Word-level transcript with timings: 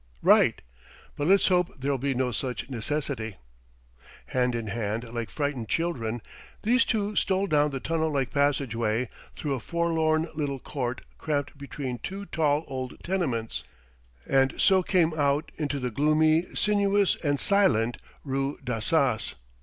"Right! 0.23 0.63
...But 1.15 1.27
let's 1.27 1.49
hope 1.49 1.77
there'll 1.79 1.99
be 1.99 2.15
no 2.15 2.31
such 2.31 2.71
necessity." 2.71 3.35
Hand 4.25 4.55
in 4.55 4.65
hand 4.65 5.13
like 5.13 5.29
frightened 5.29 5.69
children, 5.69 6.23
these 6.63 6.85
two 6.85 7.15
stole 7.15 7.45
down 7.45 7.69
the 7.69 7.79
tunnel 7.79 8.11
like 8.11 8.31
passageway, 8.31 9.09
through 9.35 9.53
a 9.53 9.59
forlorn 9.59 10.27
little 10.33 10.57
court 10.57 11.01
cramped 11.19 11.55
between 11.55 11.99
two 11.99 12.25
tall 12.25 12.63
old 12.65 12.97
tenements, 13.03 13.63
and 14.25 14.59
so 14.59 14.81
came 14.81 15.13
out 15.13 15.51
into 15.57 15.77
the 15.79 15.91
gloomy, 15.91 16.45
sinuous 16.55 17.13
and 17.23 17.39
silent 17.39 17.97
rue 18.23 18.57
d'Assas. 18.63 19.35